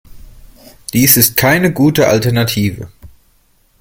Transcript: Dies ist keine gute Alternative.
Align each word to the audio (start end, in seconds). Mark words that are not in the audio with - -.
Dies 0.93 1.15
ist 1.15 1.37
keine 1.37 1.71
gute 1.71 2.07
Alternative. 2.07 2.89